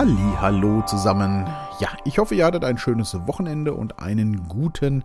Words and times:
Halli, 0.00 0.34
hallo 0.40 0.80
zusammen. 0.86 1.46
Ja, 1.78 1.90
ich 2.06 2.16
hoffe, 2.16 2.34
ihr 2.34 2.46
hattet 2.46 2.64
ein 2.64 2.78
schönes 2.78 3.12
Wochenende 3.26 3.74
und 3.74 3.98
einen 3.98 4.48
guten 4.48 5.04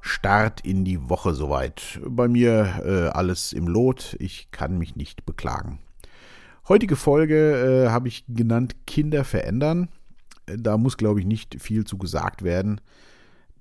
Start 0.00 0.60
in 0.62 0.84
die 0.84 1.08
Woche 1.08 1.34
soweit. 1.34 2.00
Bei 2.04 2.26
mir 2.26 2.82
äh, 2.84 3.16
alles 3.16 3.52
im 3.52 3.68
Lot. 3.68 4.16
Ich 4.18 4.50
kann 4.50 4.76
mich 4.76 4.96
nicht 4.96 5.24
beklagen. 5.24 5.78
Heutige 6.68 6.96
Folge 6.96 7.84
äh, 7.86 7.90
habe 7.90 8.08
ich 8.08 8.24
genannt 8.26 8.74
Kinder 8.88 9.22
verändern. 9.22 9.88
Da 10.46 10.78
muss, 10.78 10.96
glaube 10.96 11.20
ich, 11.20 11.26
nicht 11.26 11.62
viel 11.62 11.84
zu 11.84 11.96
gesagt 11.96 12.42
werden. 12.42 12.80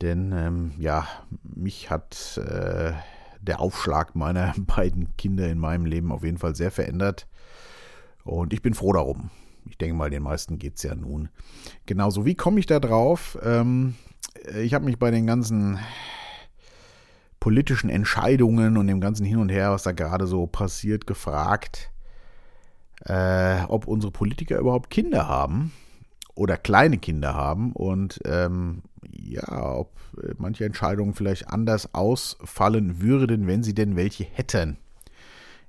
Denn 0.01 0.31
ähm, 0.35 0.71
ja, 0.79 1.07
mich 1.43 1.91
hat 1.91 2.41
äh, 2.43 2.93
der 3.41 3.59
Aufschlag 3.59 4.15
meiner 4.15 4.55
beiden 4.57 5.15
Kinder 5.17 5.47
in 5.49 5.59
meinem 5.59 5.85
Leben 5.85 6.11
auf 6.11 6.23
jeden 6.23 6.39
Fall 6.39 6.55
sehr 6.55 6.71
verändert. 6.71 7.27
Und 8.23 8.53
ich 8.53 8.63
bin 8.63 8.73
froh 8.73 8.93
darum. 8.93 9.29
Ich 9.65 9.77
denke 9.77 9.95
mal, 9.95 10.09
den 10.09 10.23
meisten 10.23 10.59
geht 10.59 10.77
es 10.77 10.83
ja 10.83 10.95
nun. 10.95 11.29
Genauso, 11.85 12.25
wie 12.25 12.35
komme 12.35 12.59
ich 12.59 12.65
da 12.65 12.79
drauf? 12.79 13.37
Ähm, 13.43 13.95
ich 14.61 14.73
habe 14.73 14.85
mich 14.85 14.99
bei 14.99 15.11
den 15.11 15.25
ganzen 15.25 15.79
politischen 17.39 17.89
Entscheidungen 17.89 18.77
und 18.77 18.87
dem 18.87 19.01
ganzen 19.01 19.25
Hin 19.25 19.37
und 19.37 19.49
Her, 19.49 19.71
was 19.71 19.83
da 19.83 19.91
gerade 19.91 20.27
so 20.27 20.47
passiert, 20.47 21.07
gefragt, 21.07 21.91
äh, 23.05 23.63
ob 23.67 23.87
unsere 23.87 24.11
Politiker 24.11 24.59
überhaupt 24.59 24.89
Kinder 24.89 25.27
haben 25.27 25.73
oder 26.35 26.57
kleine 26.57 26.97
Kinder 26.97 27.33
haben 27.33 27.73
und 27.73 28.19
ähm, 28.25 28.83
ja, 29.11 29.75
ob 29.75 29.91
manche 30.37 30.65
Entscheidungen 30.65 31.13
vielleicht 31.13 31.49
anders 31.49 31.93
ausfallen 31.93 33.01
würden, 33.01 33.47
wenn 33.47 33.63
sie 33.63 33.73
denn 33.73 33.95
welche 33.95 34.23
hätten. 34.23 34.77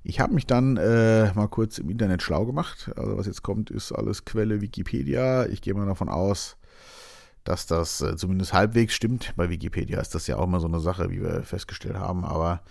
Ich 0.07 0.19
habe 0.19 0.35
mich 0.35 0.45
dann 0.45 0.77
äh, 0.77 1.33
mal 1.33 1.47
kurz 1.47 1.79
im 1.79 1.89
Internet 1.89 2.21
schlau 2.21 2.45
gemacht. 2.45 2.91
Also 2.95 3.17
was 3.17 3.25
jetzt 3.25 3.41
kommt, 3.41 3.71
ist 3.71 3.91
alles 3.91 4.23
Quelle 4.23 4.61
Wikipedia. 4.61 5.47
Ich 5.47 5.61
gehe 5.61 5.73
mal 5.73 5.87
davon 5.87 6.09
aus, 6.09 6.57
dass 7.43 7.65
das 7.65 8.01
äh, 8.01 8.15
zumindest 8.15 8.53
halbwegs 8.53 8.93
stimmt. 8.93 9.33
Bei 9.35 9.49
Wikipedia 9.49 9.99
ist 9.99 10.13
das 10.13 10.27
ja 10.27 10.37
auch 10.37 10.43
immer 10.43 10.59
so 10.59 10.67
eine 10.67 10.79
Sache, 10.79 11.09
wie 11.09 11.23
wir 11.23 11.41
festgestellt 11.41 11.95
haben. 11.95 12.23
Aber 12.23 12.61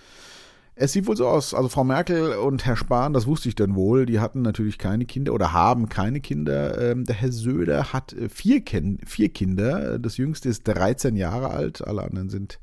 es 0.76 0.92
sieht 0.92 1.08
wohl 1.08 1.16
so 1.16 1.26
aus. 1.26 1.54
Also 1.54 1.68
Frau 1.68 1.82
Merkel 1.82 2.34
und 2.34 2.66
Herr 2.66 2.76
Spahn, 2.76 3.12
das 3.12 3.26
wusste 3.26 3.48
ich 3.48 3.56
dann 3.56 3.74
wohl, 3.74 4.06
die 4.06 4.20
hatten 4.20 4.42
natürlich 4.42 4.78
keine 4.78 5.04
Kinder 5.04 5.32
oder 5.32 5.52
haben 5.52 5.88
keine 5.88 6.20
Kinder. 6.20 6.80
Ähm, 6.80 7.04
der 7.04 7.16
Herr 7.16 7.32
Söder 7.32 7.92
hat 7.92 8.12
äh, 8.12 8.28
vier, 8.28 8.62
vier 9.04 9.28
Kinder. 9.30 9.98
Das 9.98 10.18
jüngste 10.18 10.48
ist 10.48 10.68
13 10.68 11.16
Jahre 11.16 11.50
alt. 11.50 11.84
Alle 11.84 12.04
anderen 12.04 12.28
sind 12.28 12.60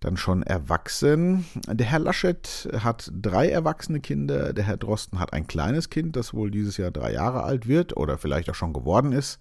dann 0.00 0.16
schon 0.16 0.42
erwachsen. 0.42 1.44
Der 1.66 1.86
Herr 1.86 1.98
Laschet 1.98 2.68
hat 2.80 3.10
drei 3.12 3.48
erwachsene 3.48 4.00
Kinder. 4.00 4.52
Der 4.52 4.64
Herr 4.64 4.76
Drosten 4.76 5.18
hat 5.18 5.32
ein 5.32 5.46
kleines 5.46 5.90
Kind, 5.90 6.14
das 6.16 6.32
wohl 6.32 6.50
dieses 6.50 6.76
Jahr 6.76 6.90
drei 6.90 7.12
Jahre 7.12 7.42
alt 7.42 7.66
wird 7.66 7.96
oder 7.96 8.18
vielleicht 8.18 8.48
auch 8.50 8.54
schon 8.54 8.72
geworden 8.72 9.12
ist. 9.12 9.38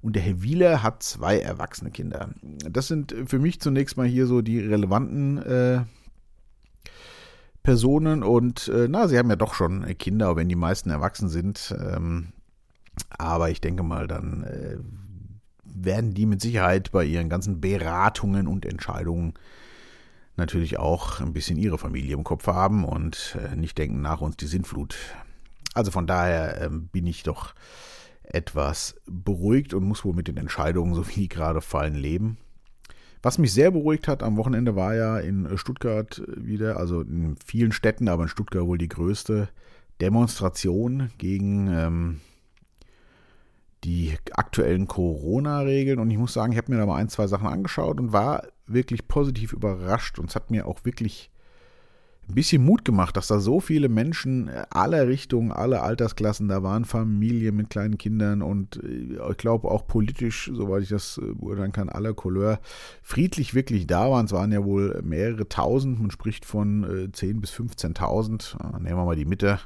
Und 0.00 0.16
der 0.16 0.22
Herr 0.22 0.42
Wieler 0.42 0.82
hat 0.82 1.02
zwei 1.02 1.38
erwachsene 1.38 1.90
Kinder. 1.90 2.30
Das 2.42 2.88
sind 2.88 3.14
für 3.26 3.38
mich 3.38 3.60
zunächst 3.60 3.96
mal 3.96 4.06
hier 4.06 4.26
so 4.26 4.40
die 4.40 4.60
relevanten 4.60 5.38
äh, 5.38 5.80
Personen. 7.62 8.22
Und 8.22 8.68
äh, 8.68 8.88
na, 8.88 9.08
sie 9.08 9.18
haben 9.18 9.30
ja 9.30 9.36
doch 9.36 9.54
schon 9.54 9.84
Kinder, 9.98 10.36
wenn 10.36 10.48
die 10.48 10.56
meisten 10.56 10.88
erwachsen 10.88 11.28
sind. 11.28 11.74
Ähm, 11.78 12.28
aber 13.18 13.50
ich 13.50 13.60
denke 13.60 13.82
mal, 13.82 14.06
dann 14.06 14.44
äh, 14.44 14.78
werden 15.64 16.14
die 16.14 16.26
mit 16.26 16.40
Sicherheit 16.40 16.92
bei 16.92 17.04
ihren 17.04 17.28
ganzen 17.28 17.60
Beratungen 17.60 18.46
und 18.46 18.64
Entscheidungen 18.64 19.34
natürlich 20.38 20.78
auch 20.78 21.20
ein 21.20 21.32
bisschen 21.32 21.58
ihre 21.58 21.78
Familie 21.78 22.14
im 22.14 22.24
Kopf 22.24 22.46
haben 22.46 22.84
und 22.84 23.36
äh, 23.38 23.56
nicht 23.56 23.76
denken, 23.76 24.00
nach 24.00 24.20
uns 24.20 24.36
die 24.36 24.46
Sintflut. 24.46 24.96
Also 25.74 25.90
von 25.90 26.06
daher 26.06 26.62
äh, 26.62 26.68
bin 26.70 27.06
ich 27.06 27.22
doch 27.22 27.54
etwas 28.22 28.96
beruhigt 29.06 29.74
und 29.74 29.84
muss 29.84 30.04
wohl 30.04 30.14
mit 30.14 30.28
den 30.28 30.36
Entscheidungen, 30.36 30.94
so 30.94 31.06
wie 31.08 31.20
die 31.20 31.28
gerade 31.28 31.60
fallen, 31.60 31.94
leben. 31.94 32.38
Was 33.22 33.38
mich 33.38 33.52
sehr 33.52 33.70
beruhigt 33.70 34.06
hat 34.06 34.22
am 34.22 34.36
Wochenende 34.36 34.76
war 34.76 34.94
ja 34.94 35.18
in 35.18 35.58
Stuttgart 35.58 36.22
wieder, 36.36 36.76
also 36.76 37.00
in 37.00 37.36
vielen 37.44 37.72
Städten, 37.72 38.08
aber 38.08 38.24
in 38.24 38.28
Stuttgart 38.28 38.64
wohl 38.64 38.78
die 38.78 38.88
größte 38.88 39.48
Demonstration 40.00 41.10
gegen 41.18 41.68
ähm, 41.68 42.20
die 43.84 44.16
aktuellen 44.32 44.86
Corona-Regeln. 44.86 45.98
Und 45.98 46.10
ich 46.10 46.18
muss 46.18 46.32
sagen, 46.32 46.52
ich 46.52 46.58
habe 46.58 46.70
mir 46.70 46.78
da 46.78 46.86
mal 46.86 46.96
ein, 46.96 47.08
zwei 47.08 47.26
Sachen 47.26 47.48
angeschaut 47.48 47.98
und 47.98 48.12
war 48.12 48.44
wirklich 48.68 49.08
positiv 49.08 49.52
überrascht 49.52 50.18
und 50.18 50.30
es 50.30 50.36
hat 50.36 50.50
mir 50.50 50.66
auch 50.66 50.84
wirklich 50.84 51.30
ein 52.28 52.34
bisschen 52.34 52.64
Mut 52.64 52.84
gemacht, 52.84 53.16
dass 53.16 53.28
da 53.28 53.40
so 53.40 53.58
viele 53.58 53.88
Menschen 53.88 54.50
aller 54.70 55.08
Richtungen, 55.08 55.50
alle 55.50 55.80
Altersklassen 55.80 56.48
da 56.48 56.62
waren, 56.62 56.84
Familien 56.84 57.56
mit 57.56 57.70
kleinen 57.70 57.96
Kindern 57.96 58.42
und 58.42 58.82
äh, 58.82 59.18
ich 59.30 59.36
glaube 59.38 59.70
auch 59.70 59.86
politisch, 59.86 60.50
soweit 60.52 60.82
ich 60.82 60.90
das 60.90 61.18
äh, 61.18 61.32
beurteilen 61.34 61.72
kann, 61.72 61.88
aller 61.88 62.12
Couleur, 62.12 62.60
friedlich 63.02 63.54
wirklich 63.54 63.86
da 63.86 64.10
waren. 64.10 64.26
Es 64.26 64.32
waren 64.32 64.52
ja 64.52 64.64
wohl 64.64 65.00
mehrere 65.02 65.48
tausend, 65.48 66.00
man 66.00 66.10
spricht 66.10 66.44
von 66.44 66.84
10.000 67.12 67.30
äh, 67.30 67.32
bis 67.34 67.50
15.000, 67.50 68.80
nehmen 68.80 68.96
wir 68.96 69.04
mal 69.04 69.16
die 69.16 69.24
Mitte, 69.24 69.58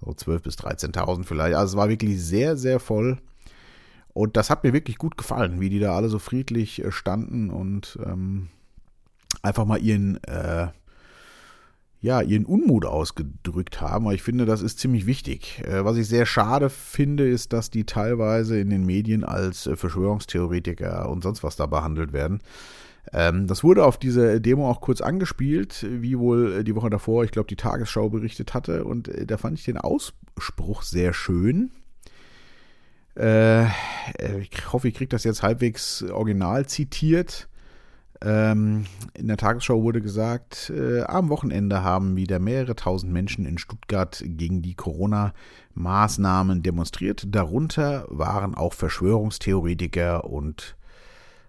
so 0.00 0.10
12.000 0.10 0.38
bis 0.40 0.58
13.000 0.58 1.24
vielleicht. 1.24 1.54
Also 1.54 1.74
es 1.74 1.76
war 1.76 1.88
wirklich 1.88 2.20
sehr, 2.20 2.56
sehr 2.56 2.80
voll. 2.80 3.18
Und 4.18 4.36
das 4.36 4.50
hat 4.50 4.64
mir 4.64 4.72
wirklich 4.72 4.98
gut 4.98 5.16
gefallen, 5.16 5.60
wie 5.60 5.68
die 5.68 5.78
da 5.78 5.94
alle 5.94 6.08
so 6.08 6.18
friedlich 6.18 6.84
äh, 6.84 6.90
standen 6.90 7.50
und 7.50 8.00
ähm, 8.04 8.48
einfach 9.42 9.64
mal 9.64 9.80
ihren, 9.80 10.16
äh, 10.24 10.66
ja, 12.00 12.20
ihren 12.20 12.44
Unmut 12.44 12.84
ausgedrückt 12.84 13.80
haben. 13.80 14.06
Aber 14.06 14.14
ich 14.14 14.24
finde, 14.24 14.44
das 14.44 14.60
ist 14.60 14.80
ziemlich 14.80 15.06
wichtig. 15.06 15.62
Äh, 15.64 15.84
was 15.84 15.96
ich 15.96 16.08
sehr 16.08 16.26
schade 16.26 16.68
finde, 16.68 17.28
ist, 17.28 17.52
dass 17.52 17.70
die 17.70 17.84
teilweise 17.84 18.58
in 18.58 18.70
den 18.70 18.84
Medien 18.84 19.22
als 19.22 19.68
äh, 19.68 19.76
Verschwörungstheoretiker 19.76 21.08
und 21.08 21.22
sonst 21.22 21.44
was 21.44 21.54
da 21.54 21.66
behandelt 21.66 22.12
werden. 22.12 22.40
Ähm, 23.12 23.46
das 23.46 23.62
wurde 23.62 23.84
auf 23.84 23.98
diese 23.98 24.40
Demo 24.40 24.68
auch 24.68 24.80
kurz 24.80 25.00
angespielt, 25.00 25.86
wie 25.88 26.18
wohl 26.18 26.54
äh, 26.54 26.64
die 26.64 26.74
Woche 26.74 26.90
davor, 26.90 27.22
ich 27.22 27.30
glaube, 27.30 27.46
die 27.46 27.54
Tagesschau 27.54 28.08
berichtet 28.08 28.52
hatte. 28.52 28.82
Und 28.82 29.12
da 29.30 29.36
fand 29.36 29.60
ich 29.60 29.64
den 29.64 29.78
Ausspruch 29.78 30.82
sehr 30.82 31.12
schön. 31.12 31.70
Äh, 33.18 33.66
ich 34.40 34.72
hoffe, 34.72 34.88
ich 34.88 34.94
kriege 34.94 35.08
das 35.08 35.24
jetzt 35.24 35.42
halbwegs 35.42 36.02
original 36.02 36.66
zitiert. 36.66 37.48
Ähm, 38.20 38.86
in 39.14 39.28
der 39.28 39.36
Tagesschau 39.36 39.82
wurde 39.82 40.00
gesagt, 40.00 40.70
äh, 40.74 41.02
am 41.02 41.28
Wochenende 41.28 41.82
haben 41.84 42.16
wieder 42.16 42.40
mehrere 42.40 42.74
tausend 42.74 43.12
Menschen 43.12 43.46
in 43.46 43.58
Stuttgart 43.58 44.22
gegen 44.24 44.60
die 44.60 44.74
Corona-Maßnahmen 44.74 46.62
demonstriert. 46.62 47.24
Darunter 47.28 48.06
waren 48.08 48.54
auch 48.54 48.72
Verschwörungstheoretiker 48.72 50.24
und 50.24 50.76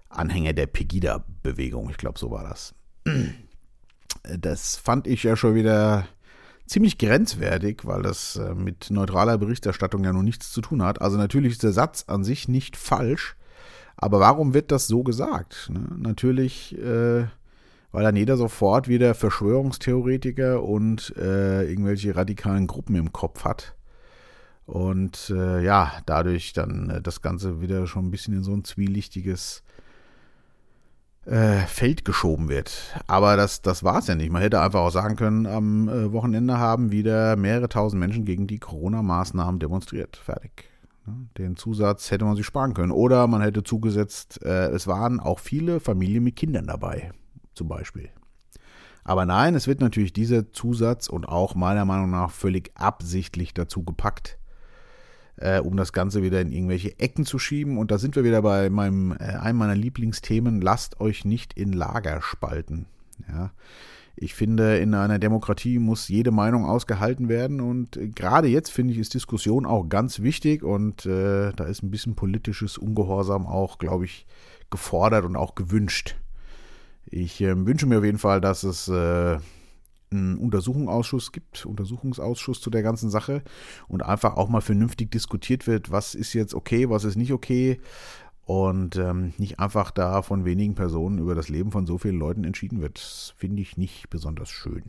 Anhänger 0.09 0.53
der 0.53 0.67
Pegida-Bewegung. 0.67 1.89
Ich 1.89 1.97
glaube, 1.97 2.19
so 2.19 2.31
war 2.31 2.43
das. 2.43 2.73
Das 4.23 4.75
fand 4.75 5.05
ich 5.05 5.23
ja 5.23 5.35
schon 5.35 5.53
wieder 5.53 6.07
ziemlich 6.69 6.97
grenzwertig, 6.97 7.81
weil 7.85 8.03
das 8.03 8.35
äh, 8.37 8.53
mit 8.53 8.91
neutraler 8.91 9.37
Berichterstattung 9.37 10.03
ja 10.03 10.13
nun 10.13 10.25
nichts 10.25 10.51
zu 10.51 10.61
tun 10.61 10.83
hat. 10.83 11.01
Also 11.01 11.17
natürlich 11.17 11.53
ist 11.53 11.63
der 11.63 11.73
Satz 11.73 12.05
an 12.07 12.23
sich 12.23 12.47
nicht 12.47 12.77
falsch, 12.77 13.35
aber 13.97 14.19
warum 14.19 14.53
wird 14.53 14.71
das 14.71 14.87
so 14.87 15.03
gesagt? 15.03 15.69
Ne? 15.73 15.87
Natürlich, 15.97 16.77
äh, 16.77 17.25
weil 17.91 18.03
dann 18.03 18.15
jeder 18.15 18.37
sofort 18.37 18.87
wieder 18.87 19.15
Verschwörungstheoretiker 19.15 20.63
und 20.63 21.13
äh, 21.17 21.67
irgendwelche 21.67 22.15
radikalen 22.15 22.67
Gruppen 22.67 22.95
im 22.95 23.11
Kopf 23.11 23.43
hat. 23.43 23.75
Und 24.65 25.31
äh, 25.31 25.63
ja, 25.63 25.93
dadurch 26.05 26.53
dann 26.53 26.91
äh, 26.91 27.01
das 27.01 27.23
Ganze 27.23 27.61
wieder 27.61 27.87
schon 27.87 28.05
ein 28.05 28.11
bisschen 28.11 28.35
in 28.35 28.43
so 28.43 28.53
ein 28.53 28.63
zwielichtiges 28.63 29.63
äh, 31.29 31.59
Feld 31.67 32.05
geschoben 32.05 32.49
wird. 32.49 32.95
Aber 33.07 33.37
das, 33.37 33.61
das 33.61 33.83
war 33.83 33.99
es 33.99 34.07
ja 34.07 34.15
nicht. 34.15 34.31
Man 34.31 34.41
hätte 34.41 34.61
einfach 34.61 34.79
auch 34.79 34.91
sagen 34.91 35.15
können, 35.15 35.45
am 35.45 35.87
äh, 35.87 36.11
Wochenende 36.11 36.57
haben 36.57 36.91
wieder 36.91 37.35
mehrere 37.35 37.69
tausend 37.69 37.99
Menschen 37.99 38.25
gegen 38.25 38.47
die 38.47 38.59
Corona-Maßnahmen 38.59 39.59
demonstriert. 39.59 40.17
Fertig. 40.17 40.69
Den 41.37 41.55
Zusatz 41.55 42.09
hätte 42.11 42.25
man 42.25 42.35
sich 42.35 42.45
sparen 42.45 42.73
können. 42.73 42.91
Oder 42.91 43.27
man 43.27 43.41
hätte 43.41 43.63
zugesetzt, 43.63 44.43
äh, 44.43 44.69
es 44.69 44.87
waren 44.87 45.19
auch 45.19 45.39
viele 45.39 45.79
Familien 45.79 46.23
mit 46.23 46.35
Kindern 46.35 46.65
dabei, 46.65 47.11
zum 47.53 47.67
Beispiel. 47.67 48.09
Aber 49.03 49.25
nein, 49.25 49.55
es 49.55 49.67
wird 49.67 49.81
natürlich 49.81 50.13
dieser 50.13 50.51
Zusatz 50.51 51.07
und 51.07 51.27
auch 51.27 51.53
meiner 51.53 51.85
Meinung 51.85 52.09
nach 52.09 52.31
völlig 52.31 52.71
absichtlich 52.75 53.53
dazu 53.53 53.83
gepackt, 53.83 54.38
äh, 55.39 55.59
um 55.59 55.77
das 55.77 55.93
Ganze 55.93 56.21
wieder 56.21 56.41
in 56.41 56.51
irgendwelche 56.51 56.99
Ecken 56.99 57.25
zu 57.25 57.39
schieben. 57.39 57.77
Und 57.77 57.91
da 57.91 57.97
sind 57.97 58.15
wir 58.15 58.23
wieder 58.23 58.41
bei 58.41 58.69
meinem, 58.69 59.13
äh, 59.13 59.23
einem 59.23 59.57
meiner 59.57 59.75
Lieblingsthemen, 59.75 60.61
lasst 60.61 60.99
euch 60.99 61.25
nicht 61.25 61.53
in 61.53 61.73
Lager 61.73 62.21
spalten. 62.21 62.85
Ja. 63.27 63.51
Ich 64.21 64.33
finde, 64.33 64.79
in 64.79 64.93
einer 64.95 65.17
Demokratie 65.17 65.79
muss 65.79 66.09
jede 66.09 66.31
Meinung 66.31 66.65
ausgehalten 66.65 67.29
werden 67.29 67.61
und 67.61 67.97
gerade 68.15 68.49
jetzt 68.49 68.69
finde 68.69 68.91
ich, 68.91 68.99
ist 68.99 69.13
Diskussion 69.13 69.65
auch 69.65 69.87
ganz 69.87 70.19
wichtig 70.19 70.61
und 70.61 71.05
äh, 71.05 71.53
da 71.53 71.63
ist 71.63 71.83
ein 71.83 71.89
bisschen 71.91 72.15
politisches 72.15 72.77
Ungehorsam 72.77 73.47
auch, 73.47 73.77
glaube 73.77 74.03
ich, 74.03 74.25
gefordert 74.69 75.23
und 75.23 75.37
auch 75.37 75.55
gewünscht. 75.55 76.17
Ich 77.05 77.39
äh, 77.39 77.65
wünsche 77.65 77.85
mir 77.85 77.99
auf 77.99 78.03
jeden 78.03 78.17
Fall, 78.17 78.41
dass 78.41 78.63
es 78.63 78.89
äh, 78.89 79.37
einen 80.11 80.37
Untersuchungsausschuss 80.37 81.31
gibt, 81.31 81.65
Untersuchungsausschuss 81.65 82.61
zu 82.61 82.69
der 82.69 82.83
ganzen 82.83 83.09
Sache 83.09 83.43
und 83.87 84.03
einfach 84.03 84.37
auch 84.37 84.49
mal 84.49 84.61
vernünftig 84.61 85.11
diskutiert 85.11 85.67
wird, 85.67 85.91
was 85.91 86.15
ist 86.15 86.33
jetzt 86.33 86.53
okay, 86.53 86.89
was 86.89 87.03
ist 87.03 87.15
nicht 87.15 87.33
okay 87.33 87.79
und 88.45 88.95
ähm, 88.95 89.33
nicht 89.37 89.59
einfach 89.59 89.91
da 89.91 90.23
von 90.23 90.45
wenigen 90.45 90.73
Personen 90.73 91.19
über 91.19 91.35
das 91.35 91.49
Leben 91.49 91.71
von 91.71 91.85
so 91.85 91.99
vielen 91.99 92.17
Leuten 92.17 92.43
entschieden 92.43 92.81
wird. 92.81 92.97
Finde 93.37 93.61
ich 93.61 93.77
nicht 93.77 94.09
besonders 94.09 94.49
schön. 94.49 94.83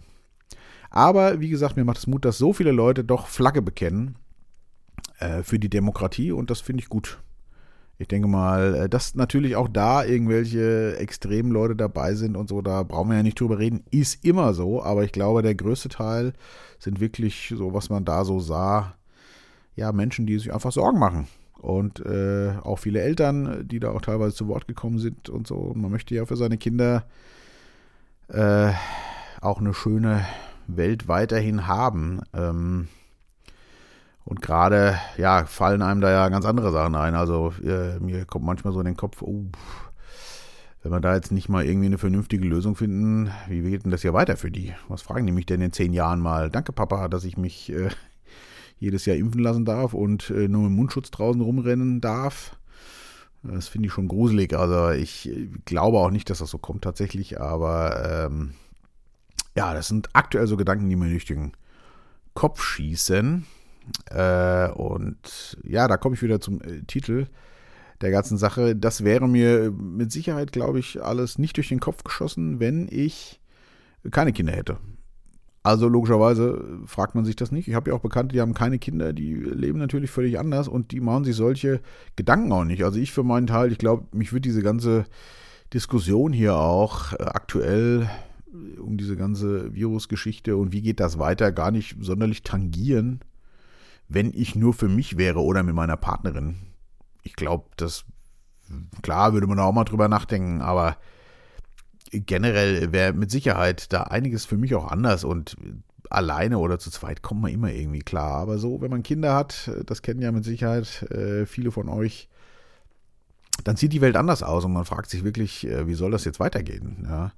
Aber 0.88 1.40
wie 1.40 1.50
gesagt, 1.50 1.76
mir 1.76 1.84
macht 1.84 1.99
es 1.99 2.06
Mut, 2.06 2.25
dass 2.25 2.38
so 2.38 2.52
viele 2.52 2.73
Leute 2.73 3.05
doch 3.05 3.26
Flagge 3.26 3.62
bekennen 3.62 4.16
äh, 5.19 5.43
für 5.43 5.58
die 5.58 5.69
Demokratie 5.69 6.32
und 6.32 6.50
das 6.50 6.61
finde 6.61 6.82
ich 6.82 6.88
gut. 6.88 7.20
Ich 8.00 8.08
denke 8.08 8.29
mal, 8.29 8.75
äh, 8.75 8.88
dass 8.88 9.14
natürlich 9.14 9.56
auch 9.56 9.69
da 9.69 10.02
irgendwelche 10.02 10.97
extremen 10.97 11.52
Leute 11.52 11.76
dabei 11.76 12.14
sind 12.14 12.35
und 12.35 12.49
so, 12.49 12.62
da 12.62 12.82
brauchen 12.82 13.11
wir 13.11 13.19
ja 13.19 13.23
nicht 13.23 13.38
drüber 13.38 13.58
reden, 13.58 13.85
ist 13.91 14.25
immer 14.25 14.55
so, 14.55 14.82
aber 14.82 15.05
ich 15.05 15.12
glaube, 15.12 15.43
der 15.43 15.55
größte 15.55 15.91
Teil 15.91 16.32
sind 16.79 16.99
wirklich 16.99 17.52
so, 17.55 17.75
was 17.75 17.91
man 17.91 18.06
da 18.06 18.25
so 18.25 18.41
sah, 18.41 18.94
ja, 19.76 19.93
Menschen, 19.93 20.26
die 20.26 20.38
sich 20.38 20.50
einfach 20.52 20.73
Sorgen 20.73 20.99
machen. 20.99 21.29
Und 21.58 22.00
äh, 22.00 22.55
auch 22.62 22.79
viele 22.79 23.02
Eltern, 23.02 23.69
die 23.69 23.81
da 23.81 23.91
auch 23.91 24.00
teilweise 24.00 24.35
zu 24.35 24.49
Wort 24.49 24.67
gekommen 24.67 24.99
sind 24.99 25.29
und 25.29 25.47
so. 25.47 25.56
Und 25.56 25.82
man 25.82 25.91
möchte 25.91 26.14
ja 26.14 26.25
für 26.25 26.37
seine 26.37 26.56
Kinder 26.56 27.05
äh, 28.29 28.73
auch 29.43 29.61
eine 29.61 29.75
schöne 29.75 30.25
Welt 30.69 31.06
weiterhin 31.06 31.67
haben. 31.67 32.23
Ähm, 32.32 32.88
und 34.25 34.43
gerade, 34.43 34.99
ja, 35.17 35.44
fallen 35.44 35.82
einem 35.82 36.00
da 36.00 36.11
ja 36.11 36.28
ganz 36.28 36.44
andere 36.44 36.72
Sachen 36.72 36.94
ein. 36.94 37.14
Also 37.14 37.52
äh, 37.64 37.99
mir 38.00 38.25
kommt 38.26 38.44
manchmal 38.44 38.72
so 38.72 38.81
in 38.81 38.87
den 38.87 38.96
Kopf, 38.96 39.22
oh, 39.22 39.46
wenn 40.82 40.93
wir 40.93 41.00
da 41.00 41.14
jetzt 41.14 41.32
nicht 41.32 41.49
mal 41.49 41.64
irgendwie 41.64 41.87
eine 41.87 41.99
vernünftige 41.99 42.46
Lösung 42.46 42.75
finden, 42.75 43.31
wie 43.49 43.62
geht 43.62 43.84
denn 43.84 43.90
das 43.90 44.02
hier 44.02 44.14
weiter 44.14 44.37
für 44.37 44.50
die? 44.50 44.75
Was 44.88 45.02
fragen 45.02 45.26
die 45.26 45.32
mich 45.32 45.46
denn 45.46 45.61
in 45.61 45.72
zehn 45.72 45.93
Jahren 45.93 46.20
mal? 46.20 46.50
Danke, 46.50 46.72
Papa, 46.72 47.08
dass 47.08 47.25
ich 47.25 47.37
mich 47.37 47.70
äh, 47.72 47.90
jedes 48.78 49.05
Jahr 49.05 49.17
impfen 49.17 49.43
lassen 49.43 49.64
darf 49.64 49.93
und 49.93 50.31
äh, 50.31 50.49
nur 50.49 50.62
mit 50.62 50.73
Mundschutz 50.73 51.11
draußen 51.11 51.40
rumrennen 51.40 52.00
darf. 52.00 52.56
Das 53.43 53.69
finde 53.69 53.88
ich 53.88 53.93
schon 53.93 54.08
gruselig. 54.08 54.55
Also 54.55 54.90
ich 54.90 55.28
äh, 55.28 55.49
glaube 55.64 55.99
auch 55.99 56.11
nicht, 56.11 56.31
dass 56.31 56.38
das 56.38 56.50
so 56.50 56.58
kommt 56.58 56.82
tatsächlich, 56.82 57.40
aber 57.40 58.26
ähm, 58.26 58.55
ja, 59.55 59.75
das 59.75 59.88
sind 59.88 60.08
aktuell 60.14 60.46
so 60.46 60.56
Gedanken, 60.56 60.88
die 60.88 60.96
mir 60.96 61.11
durch 61.11 61.26
den 61.26 61.52
Kopf 62.34 62.62
schießen. 62.62 63.46
Äh, 64.10 64.70
und 64.70 65.58
ja, 65.62 65.88
da 65.88 65.96
komme 65.96 66.14
ich 66.14 66.22
wieder 66.22 66.40
zum 66.40 66.60
äh, 66.60 66.82
Titel 66.86 67.26
der 68.00 68.10
ganzen 68.10 68.38
Sache. 68.38 68.76
Das 68.76 69.04
wäre 69.04 69.28
mir 69.28 69.70
mit 69.70 70.12
Sicherheit, 70.12 70.52
glaube 70.52 70.78
ich, 70.78 71.02
alles 71.02 71.38
nicht 71.38 71.56
durch 71.56 71.68
den 71.68 71.80
Kopf 71.80 72.04
geschossen, 72.04 72.60
wenn 72.60 72.88
ich 72.90 73.40
keine 74.10 74.32
Kinder 74.32 74.52
hätte. 74.52 74.78
Also 75.62 75.88
logischerweise 75.88 76.64
fragt 76.86 77.14
man 77.14 77.26
sich 77.26 77.36
das 77.36 77.52
nicht. 77.52 77.68
Ich 77.68 77.74
habe 77.74 77.90
ja 77.90 77.96
auch 77.96 78.00
Bekannte, 78.00 78.32
die 78.32 78.40
haben 78.40 78.54
keine 78.54 78.78
Kinder, 78.78 79.12
die 79.12 79.34
leben 79.34 79.78
natürlich 79.78 80.10
völlig 80.10 80.38
anders 80.38 80.68
und 80.68 80.90
die 80.90 81.00
machen 81.00 81.24
sich 81.24 81.36
solche 81.36 81.80
Gedanken 82.16 82.50
auch 82.52 82.64
nicht. 82.64 82.82
Also 82.82 82.98
ich 82.98 83.12
für 83.12 83.24
meinen 83.24 83.46
Teil, 83.46 83.70
ich 83.70 83.76
glaube, 83.76 84.06
mich 84.16 84.32
wird 84.32 84.46
diese 84.46 84.62
ganze 84.62 85.04
Diskussion 85.74 86.32
hier 86.32 86.56
auch 86.56 87.12
äh, 87.12 87.24
aktuell 87.24 88.08
um 88.80 88.96
diese 88.96 89.16
ganze 89.16 89.74
Virusgeschichte 89.74 90.56
und 90.56 90.72
wie 90.72 90.80
geht 90.80 90.98
das 90.98 91.18
weiter 91.18 91.52
gar 91.52 91.70
nicht 91.70 91.96
sonderlich 92.00 92.42
tangieren 92.42 93.20
wenn 94.10 94.32
ich 94.34 94.56
nur 94.56 94.74
für 94.74 94.88
mich 94.88 95.16
wäre 95.16 95.40
oder 95.40 95.62
mit 95.62 95.74
meiner 95.74 95.96
Partnerin. 95.96 96.56
Ich 97.22 97.36
glaube, 97.36 97.66
das, 97.76 98.04
klar, 99.02 99.32
würde 99.32 99.46
man 99.46 99.60
auch 99.60 99.72
mal 99.72 99.84
drüber 99.84 100.08
nachdenken, 100.08 100.60
aber 100.60 100.96
generell 102.10 102.90
wäre 102.92 103.12
mit 103.12 103.30
Sicherheit 103.30 103.92
da 103.92 104.02
einiges 104.02 104.44
für 104.44 104.56
mich 104.56 104.74
auch 104.74 104.90
anders 104.90 105.22
und 105.22 105.56
alleine 106.10 106.58
oder 106.58 106.80
zu 106.80 106.90
zweit 106.90 107.22
kommt 107.22 107.42
man 107.42 107.52
immer 107.52 107.70
irgendwie 107.70 108.00
klar. 108.00 108.40
Aber 108.40 108.58
so, 108.58 108.80
wenn 108.80 108.90
man 108.90 109.04
Kinder 109.04 109.36
hat, 109.36 109.70
das 109.86 110.02
kennen 110.02 110.20
ja 110.20 110.32
mit 110.32 110.44
Sicherheit 110.44 111.02
äh, 111.12 111.46
viele 111.46 111.70
von 111.70 111.88
euch, 111.88 112.28
dann 113.62 113.76
sieht 113.76 113.92
die 113.92 114.00
Welt 114.00 114.16
anders 114.16 114.42
aus 114.42 114.64
und 114.64 114.72
man 114.72 114.86
fragt 114.86 115.08
sich 115.08 115.22
wirklich, 115.22 115.68
äh, 115.68 115.86
wie 115.86 115.94
soll 115.94 116.10
das 116.10 116.24
jetzt 116.24 116.40
weitergehen? 116.40 117.06
Ja? 117.08 117.30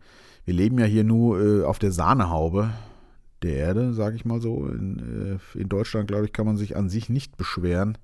Wir 0.46 0.54
leben 0.54 0.78
ja 0.78 0.86
hier 0.86 1.04
nur 1.04 1.38
äh, 1.38 1.64
auf 1.64 1.78
der 1.78 1.92
Sahnehaube 1.92 2.70
der 3.42 3.56
Erde, 3.56 3.92
sage 3.92 4.16
ich 4.16 4.24
mal 4.24 4.40
so. 4.40 4.66
In, 4.66 5.38
äh, 5.54 5.58
in 5.58 5.68
Deutschland, 5.68 6.08
glaube 6.08 6.26
ich, 6.26 6.32
kann 6.32 6.46
man 6.46 6.56
sich 6.56 6.76
an 6.76 6.88
sich 6.88 7.08
nicht 7.08 7.36
beschweren. 7.36 7.98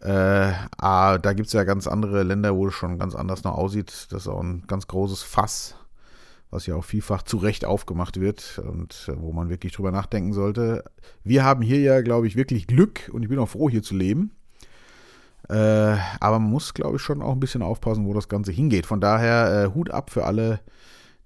Äh, 0.00 0.52
ah, 0.78 1.18
da 1.18 1.32
gibt 1.32 1.48
es 1.48 1.52
ja 1.52 1.64
ganz 1.64 1.86
andere 1.86 2.22
Länder, 2.22 2.54
wo 2.54 2.68
es 2.68 2.74
schon 2.74 2.98
ganz 2.98 3.14
anders 3.14 3.44
noch 3.44 3.56
aussieht. 3.56 4.06
Das 4.10 4.22
ist 4.22 4.28
auch 4.28 4.40
ein 4.40 4.64
ganz 4.66 4.86
großes 4.86 5.22
Fass, 5.22 5.74
was 6.50 6.66
ja 6.66 6.76
auch 6.76 6.84
vielfach 6.84 7.22
zu 7.22 7.38
Recht 7.38 7.64
aufgemacht 7.64 8.20
wird 8.20 8.62
und 8.64 9.08
äh, 9.08 9.20
wo 9.20 9.32
man 9.32 9.48
wirklich 9.48 9.72
drüber 9.72 9.90
nachdenken 9.90 10.32
sollte. 10.32 10.84
Wir 11.24 11.44
haben 11.44 11.62
hier 11.62 11.80
ja, 11.80 12.00
glaube 12.00 12.28
ich, 12.28 12.36
wirklich 12.36 12.66
Glück 12.66 13.10
und 13.12 13.22
ich 13.22 13.28
bin 13.28 13.38
auch 13.38 13.48
froh, 13.48 13.68
hier 13.68 13.82
zu 13.82 13.96
leben. 13.96 14.32
Äh, 15.48 15.96
aber 16.20 16.38
man 16.38 16.50
muss, 16.50 16.74
glaube 16.74 16.96
ich, 16.96 17.02
schon 17.02 17.22
auch 17.22 17.32
ein 17.32 17.40
bisschen 17.40 17.62
aufpassen, 17.62 18.06
wo 18.06 18.14
das 18.14 18.28
Ganze 18.28 18.52
hingeht. 18.52 18.86
Von 18.86 19.00
daher 19.00 19.64
äh, 19.64 19.74
Hut 19.74 19.90
ab 19.90 20.10
für 20.10 20.24
alle, 20.26 20.60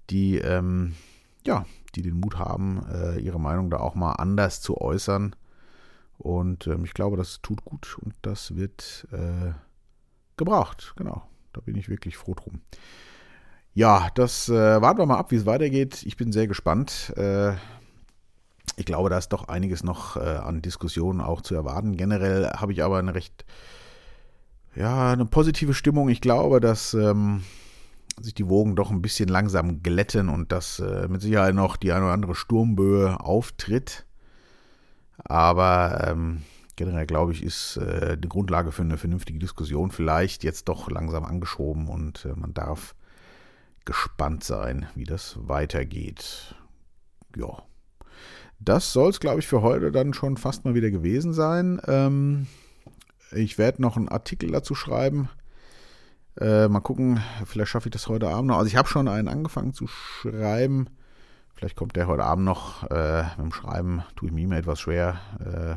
die 0.09 0.37
ähm, 0.37 0.93
ja, 1.45 1.65
die 1.95 2.01
den 2.01 2.19
Mut 2.19 2.37
haben, 2.37 2.85
äh, 2.91 3.19
ihre 3.19 3.39
Meinung 3.39 3.69
da 3.69 3.77
auch 3.77 3.95
mal 3.95 4.13
anders 4.13 4.61
zu 4.61 4.79
äußern. 4.79 5.35
Und 6.17 6.67
ähm, 6.67 6.85
ich 6.85 6.93
glaube, 6.93 7.17
das 7.17 7.41
tut 7.41 7.65
gut 7.65 7.97
und 8.01 8.15
das 8.21 8.55
wird 8.55 9.07
äh, 9.11 9.51
gebraucht. 10.37 10.93
Genau, 10.95 11.23
da 11.53 11.61
bin 11.61 11.75
ich 11.75 11.89
wirklich 11.89 12.17
froh 12.17 12.35
drum. 12.35 12.61
Ja, 13.73 14.09
das 14.15 14.49
äh, 14.49 14.81
warten 14.81 14.99
wir 14.99 15.05
mal 15.05 15.17
ab, 15.17 15.31
wie 15.31 15.35
es 15.35 15.45
weitergeht. 15.45 16.03
Ich 16.03 16.15
bin 16.15 16.31
sehr 16.31 16.47
gespannt. 16.47 17.11
Äh, 17.17 17.53
ich 18.75 18.85
glaube, 18.85 19.09
da 19.09 19.17
ist 19.17 19.29
doch 19.29 19.47
einiges 19.47 19.83
noch 19.83 20.15
äh, 20.15 20.19
an 20.19 20.61
Diskussionen 20.61 21.21
auch 21.21 21.41
zu 21.41 21.55
erwarten. 21.55 21.97
Generell 21.97 22.49
habe 22.51 22.71
ich 22.71 22.83
aber 22.83 22.99
eine 22.99 23.15
recht, 23.15 23.45
ja, 24.75 25.11
eine 25.11 25.25
positive 25.25 25.73
Stimmung. 25.73 26.09
Ich 26.09 26.21
glaube, 26.21 26.59
dass 26.59 26.93
ähm, 26.93 27.43
sich 28.21 28.33
die 28.33 28.47
Wogen 28.47 28.75
doch 28.75 28.91
ein 28.91 29.01
bisschen 29.01 29.29
langsam 29.29 29.81
glätten 29.81 30.29
und 30.29 30.51
dass 30.51 30.79
äh, 30.79 31.07
mit 31.07 31.21
Sicherheit 31.21 31.55
noch 31.55 31.77
die 31.77 31.91
eine 31.91 32.05
oder 32.05 32.13
andere 32.13 32.35
Sturmböe 32.35 33.19
auftritt. 33.19 34.05
Aber 35.17 36.05
ähm, 36.07 36.43
generell 36.75 37.05
glaube 37.05 37.31
ich, 37.31 37.43
ist 37.43 37.77
äh, 37.77 38.17
die 38.17 38.29
Grundlage 38.29 38.71
für 38.71 38.81
eine 38.81 38.97
vernünftige 38.97 39.39
Diskussion 39.39 39.91
vielleicht 39.91 40.43
jetzt 40.43 40.67
doch 40.69 40.89
langsam 40.89 41.25
angeschoben 41.25 41.87
und 41.87 42.25
äh, 42.25 42.33
man 42.35 42.53
darf 42.53 42.95
gespannt 43.85 44.43
sein, 44.43 44.87
wie 44.95 45.03
das 45.03 45.37
weitergeht. 45.41 46.55
Ja. 47.35 47.63
Das 48.59 48.93
soll 48.93 49.09
es, 49.09 49.19
glaube 49.19 49.39
ich, 49.39 49.47
für 49.47 49.61
heute 49.61 49.91
dann 49.91 50.13
schon 50.13 50.37
fast 50.37 50.63
mal 50.63 50.73
wieder 50.73 50.89
gewesen 50.89 51.33
sein. 51.33 51.81
Ähm, 51.85 52.47
ich 53.31 53.57
werde 53.57 53.81
noch 53.81 53.97
einen 53.97 54.07
Artikel 54.07 54.51
dazu 54.51 54.73
schreiben 54.73 55.29
äh, 56.39 56.67
mal 56.67 56.79
gucken, 56.79 57.21
vielleicht 57.45 57.71
schaffe 57.71 57.89
ich 57.89 57.93
das 57.93 58.07
heute 58.07 58.29
Abend 58.29 58.47
noch. 58.47 58.57
Also 58.57 58.67
ich 58.67 58.75
habe 58.75 58.87
schon 58.87 59.07
einen 59.07 59.27
angefangen 59.27 59.73
zu 59.73 59.87
schreiben. 59.87 60.87
Vielleicht 61.53 61.75
kommt 61.75 61.95
der 61.95 62.07
heute 62.07 62.23
Abend 62.23 62.45
noch. 62.45 62.89
Äh, 62.89 63.23
mit 63.37 63.39
dem 63.39 63.53
Schreiben 63.53 64.03
tue 64.15 64.29
ich 64.29 64.33
mir 64.33 64.43
immer 64.43 64.57
etwas 64.57 64.79
schwer. 64.79 65.19
Äh, 65.39 65.75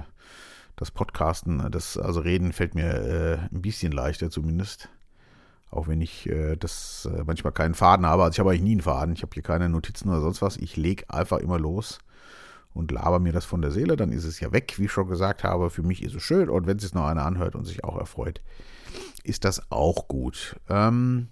das 0.77 0.91
Podcasten, 0.91 1.71
das 1.71 1.97
also 1.97 2.21
Reden 2.21 2.53
fällt 2.53 2.75
mir 2.75 2.87
äh, 2.87 3.39
ein 3.55 3.63
bisschen 3.63 3.93
leichter 3.93 4.31
zumindest. 4.31 4.89
Auch 5.71 5.89
wenn 5.89 6.01
ich 6.01 6.29
äh, 6.29 6.57
das 6.57 7.09
äh, 7.13 7.25
manchmal 7.25 7.53
keinen 7.53 7.75
Faden 7.75 8.07
habe. 8.07 8.23
Also 8.23 8.35
ich 8.35 8.39
habe 8.41 8.51
eigentlich 8.51 8.63
nie 8.63 8.73
einen 8.73 8.83
Faden. 8.83 9.15
Ich 9.15 9.23
habe 9.23 9.35
hier 9.35 9.43
keine 9.43 9.69
Notizen 9.69 10.09
oder 10.09 10.21
sonst 10.21 10.43
was. 10.43 10.57
Ich 10.57 10.77
lege 10.77 11.09
einfach 11.11 11.39
immer 11.39 11.59
los 11.59 11.99
und 12.73 12.91
laber 12.91 13.19
mir 13.19 13.33
das 13.33 13.45
von 13.45 13.63
der 13.63 13.71
Seele. 13.71 13.97
Dann 13.97 14.13
ist 14.13 14.25
es 14.25 14.39
ja 14.39 14.53
weg, 14.53 14.75
wie 14.79 14.85
ich 14.85 14.93
schon 14.93 15.09
gesagt 15.09 15.45
habe. 15.45 15.71
Für 15.71 15.83
mich 15.83 16.03
ist 16.03 16.15
es 16.15 16.23
schön. 16.23 16.49
Und 16.49 16.67
wenn 16.67 16.77
es 16.77 16.95
noch 16.95 17.07
einer 17.07 17.25
anhört 17.25 17.57
und 17.57 17.65
sich 17.65 17.85
auch 17.85 17.99
erfreut, 17.99 18.41
ist 19.27 19.45
das 19.45 19.71
auch 19.71 20.09
gut. 20.09 20.57
Ähm, 20.69 21.29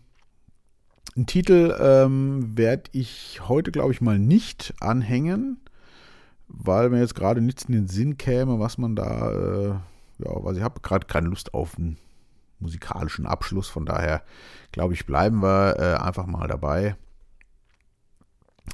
einen 1.17 1.27
Titel 1.27 1.77
ähm, 1.81 2.57
werde 2.57 2.91
ich 2.93 3.41
heute, 3.49 3.71
glaube 3.71 3.93
ich, 3.93 4.01
mal 4.01 4.19
nicht 4.19 4.75
anhängen, 4.81 5.61
weil 6.49 6.91
mir 6.91 7.01
jetzt 7.01 7.15
gerade 7.15 7.41
nichts 7.41 7.65
in 7.65 7.73
den 7.75 7.89
Sinn 7.89 8.17
käme, 8.17 8.59
was 8.59 8.79
man 8.79 8.97
da, 8.97 9.31
äh, 9.31 9.69
ja, 10.19 10.31
also 10.31 10.57
ich 10.57 10.63
habe 10.63 10.81
gerade 10.81 11.07
keine 11.07 11.29
Lust 11.29 11.55
auf 11.55 11.79
einen 11.79 11.99
musikalischen 12.59 13.27
Abschluss, 13.27 13.69
von 13.69 13.87
daher 13.87 14.23
glaube 14.73 14.95
ich, 14.95 15.07
bleiben 15.07 15.43
wir 15.43 15.77
äh, 15.79 16.03
einfach 16.03 16.27
mal 16.27 16.49
dabei. 16.49 16.97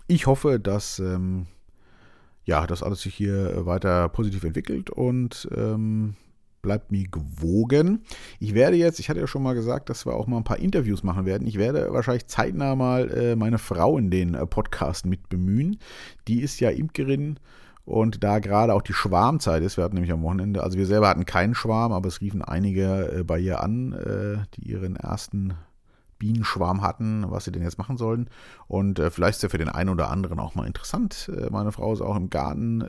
Ich 0.06 0.26
hoffe, 0.26 0.60
dass 0.60 0.98
ähm, 0.98 1.46
ja, 2.44 2.66
dass 2.66 2.82
alles 2.82 3.02
sich 3.02 3.14
hier 3.14 3.66
weiter 3.66 4.08
positiv 4.08 4.44
entwickelt 4.44 4.90
und 4.90 5.48
ähm, 5.54 6.16
bleibt 6.62 6.92
mir 6.92 7.08
gewogen. 7.08 8.02
Ich 8.38 8.54
werde 8.54 8.76
jetzt, 8.76 9.00
ich 9.00 9.08
hatte 9.08 9.20
ja 9.20 9.26
schon 9.26 9.42
mal 9.42 9.54
gesagt, 9.54 9.88
dass 9.88 10.06
wir 10.06 10.14
auch 10.14 10.26
mal 10.26 10.36
ein 10.36 10.44
paar 10.44 10.58
Interviews 10.58 11.02
machen 11.02 11.26
werden. 11.26 11.46
Ich 11.46 11.58
werde 11.58 11.92
wahrscheinlich 11.92 12.26
zeitnah 12.26 12.74
mal 12.74 13.10
äh, 13.10 13.36
meine 13.36 13.58
Frau 13.58 13.98
in 13.98 14.10
den 14.10 14.34
äh, 14.34 14.46
Podcast 14.46 15.06
mit 15.06 15.28
bemühen. 15.28 15.78
Die 16.28 16.40
ist 16.40 16.60
ja 16.60 16.70
Imkerin 16.70 17.38
und 17.84 18.22
da 18.22 18.38
gerade 18.38 18.74
auch 18.74 18.82
die 18.82 18.92
Schwarmzeit 18.92 19.62
ist, 19.62 19.76
wir 19.76 19.84
hatten 19.84 19.94
nämlich 19.94 20.12
am 20.12 20.22
Wochenende, 20.22 20.62
also 20.62 20.78
wir 20.78 20.86
selber 20.86 21.08
hatten 21.08 21.24
keinen 21.24 21.54
Schwarm, 21.54 21.92
aber 21.92 22.08
es 22.08 22.20
riefen 22.20 22.42
einige 22.42 23.18
äh, 23.18 23.24
bei 23.24 23.38
ihr 23.38 23.60
an, 23.62 23.92
äh, 23.92 24.44
die 24.54 24.70
ihren 24.70 24.96
ersten 24.96 25.54
Bienenschwarm 26.18 26.82
hatten, 26.82 27.24
was 27.28 27.46
sie 27.46 27.52
denn 27.52 27.62
jetzt 27.62 27.78
machen 27.78 27.96
sollen. 27.96 28.28
Und 28.68 28.98
äh, 28.98 29.10
vielleicht 29.10 29.38
ist 29.38 29.42
ja 29.42 29.48
für 29.48 29.58
den 29.58 29.70
einen 29.70 29.90
oder 29.90 30.10
anderen 30.10 30.38
auch 30.38 30.54
mal 30.54 30.66
interessant. 30.66 31.30
Äh, 31.34 31.50
meine 31.50 31.72
Frau 31.72 31.92
ist 31.92 32.02
auch 32.02 32.14
im 32.14 32.30
Garten, 32.30 32.82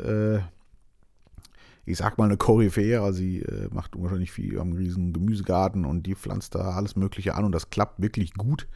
ich 1.91 1.97
sag 1.97 2.17
mal 2.17 2.25
eine 2.25 2.37
Koryphäe, 2.37 3.11
sie 3.13 3.39
äh, 3.39 3.67
macht 3.71 3.91
wahrscheinlich 3.95 4.31
viel 4.31 4.59
am 4.59 4.73
riesen 4.73 5.13
Gemüsegarten 5.13 5.85
und 5.85 6.03
die 6.03 6.15
pflanzt 6.15 6.55
da 6.55 6.71
alles 6.71 6.95
Mögliche 6.95 7.35
an 7.35 7.45
und 7.45 7.51
das 7.51 7.69
klappt 7.69 8.01
wirklich 8.01 8.33
gut. 8.33 8.67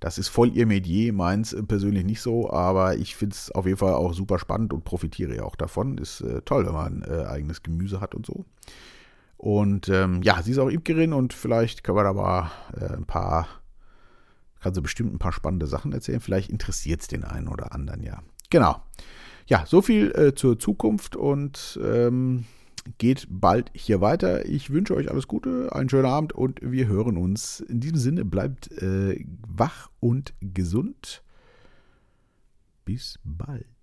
Das 0.00 0.18
ist 0.18 0.28
voll 0.28 0.54
ihr 0.54 0.66
Medier, 0.66 1.12
meins 1.12 1.56
persönlich 1.68 2.04
nicht 2.04 2.20
so, 2.20 2.50
aber 2.50 2.96
ich 2.96 3.16
finde 3.16 3.34
es 3.34 3.50
auf 3.50 3.66
jeden 3.66 3.78
Fall 3.78 3.94
auch 3.94 4.12
super 4.12 4.38
spannend 4.38 4.72
und 4.72 4.84
profitiere 4.84 5.36
ja 5.36 5.42
auch 5.44 5.56
davon. 5.56 5.98
Ist 5.98 6.20
äh, 6.20 6.42
toll, 6.42 6.66
wenn 6.66 6.74
man 6.74 7.02
äh, 7.02 7.24
eigenes 7.26 7.62
Gemüse 7.62 8.00
hat 8.00 8.14
und 8.14 8.26
so. 8.26 8.44
Und 9.38 9.88
ähm, 9.88 10.22
ja, 10.22 10.42
sie 10.42 10.52
ist 10.52 10.58
auch 10.58 10.68
Imkerin 10.68 11.12
und 11.12 11.32
vielleicht 11.32 11.84
können 11.84 11.98
wir 11.98 12.04
da 12.04 12.12
mal 12.12 12.50
äh, 12.78 12.94
ein 12.94 13.04
paar, 13.04 13.48
kann 14.60 14.74
sie 14.74 14.80
bestimmt 14.80 15.14
ein 15.14 15.18
paar 15.18 15.32
spannende 15.32 15.66
Sachen 15.66 15.92
erzählen. 15.92 16.20
Vielleicht 16.20 16.50
interessiert 16.50 17.02
es 17.02 17.08
den 17.08 17.24
einen 17.24 17.48
oder 17.48 17.72
anderen 17.72 18.02
ja. 18.02 18.22
Genau. 18.50 18.82
Ja, 19.46 19.64
so 19.64 19.80
viel 19.80 20.10
äh, 20.12 20.34
zur 20.34 20.58
Zukunft 20.58 21.14
und 21.14 21.78
ähm, 21.82 22.44
geht 22.98 23.26
bald 23.30 23.70
hier 23.74 24.00
weiter. 24.00 24.44
Ich 24.46 24.70
wünsche 24.70 24.94
euch 24.94 25.10
alles 25.10 25.28
Gute, 25.28 25.72
einen 25.72 25.88
schönen 25.88 26.06
Abend 26.06 26.32
und 26.32 26.60
wir 26.62 26.88
hören 26.88 27.16
uns. 27.16 27.60
In 27.60 27.80
diesem 27.80 27.98
Sinne 27.98 28.24
bleibt 28.24 28.70
äh, 28.82 29.24
wach 29.46 29.90
und 30.00 30.34
gesund. 30.40 31.22
Bis 32.84 33.18
bald. 33.24 33.75